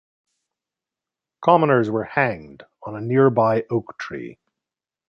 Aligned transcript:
Commoners 1.43 1.91
were 1.91 2.05
hanged 2.05 2.63
on 2.81 2.95
a 2.95 3.01
nearby 3.01 3.65
oak 3.69 3.99
tree. 3.99 4.39